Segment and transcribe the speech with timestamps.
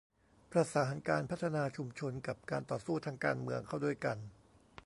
[0.51, 4.17] ประสานการพัฒนาชุมชนกับการต่อสู้ทางการเมืองเข้าด้วยกัน